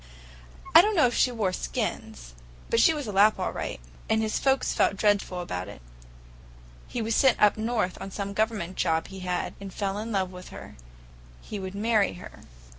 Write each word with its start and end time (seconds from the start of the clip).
"I 0.73 0.81
don't 0.81 0.95
know 0.95 1.05
if 1.05 1.13
she 1.13 1.31
wore 1.31 1.53
skins, 1.53 2.33
but 2.71 2.79
she 2.79 2.91
was 2.91 3.05
a 3.05 3.11
Lapp 3.11 3.37
all 3.37 3.53
right, 3.53 3.79
and 4.09 4.19
his 4.23 4.39
folks 4.39 4.73
felt 4.73 4.95
dreadful 4.97 5.41
about 5.41 5.67
it. 5.67 5.79
He 6.87 7.03
was 7.03 7.13
sent 7.13 7.39
up 7.39 7.55
north 7.55 7.99
on 8.01 8.09
some 8.09 8.33
Government 8.33 8.77
job 8.77 9.09
he 9.09 9.19
had, 9.19 9.53
and 9.61 9.71
fell 9.71 9.99
in 9.99 10.11
with 10.31 10.47
her. 10.49 10.75
He 11.43 11.59
would 11.59 11.75
marry 11.75 12.13
her." 12.13 12.39